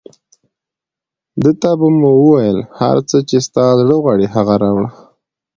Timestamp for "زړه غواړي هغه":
3.79-4.55